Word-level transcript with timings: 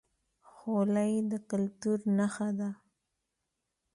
خولۍ 0.51 1.13
د 1.31 1.33
کلتور 1.49 1.99
نښه 2.17 2.49
ده 2.59 2.69